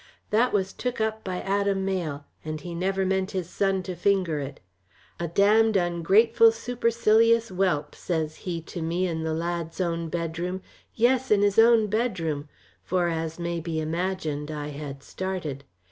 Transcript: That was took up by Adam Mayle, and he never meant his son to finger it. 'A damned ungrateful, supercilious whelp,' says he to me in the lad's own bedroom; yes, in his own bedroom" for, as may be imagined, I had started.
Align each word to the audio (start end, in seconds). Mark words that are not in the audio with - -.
That 0.31 0.51
was 0.51 0.73
took 0.73 0.99
up 0.99 1.23
by 1.23 1.41
Adam 1.41 1.85
Mayle, 1.85 2.25
and 2.43 2.59
he 2.59 2.73
never 2.73 3.05
meant 3.05 3.29
his 3.37 3.47
son 3.47 3.83
to 3.83 3.93
finger 3.95 4.39
it. 4.39 4.59
'A 5.19 5.27
damned 5.27 5.77
ungrateful, 5.77 6.51
supercilious 6.51 7.49
whelp,' 7.49 7.93
says 7.93 8.37
he 8.37 8.61
to 8.61 8.81
me 8.81 9.05
in 9.07 9.21
the 9.21 9.35
lad's 9.35 9.79
own 9.79 10.09
bedroom; 10.09 10.63
yes, 10.95 11.29
in 11.29 11.43
his 11.43 11.59
own 11.59 11.85
bedroom" 11.85 12.49
for, 12.81 13.09
as 13.09 13.37
may 13.37 13.59
be 13.59 13.79
imagined, 13.79 14.49
I 14.49 14.69
had 14.69 15.03
started. 15.03 15.65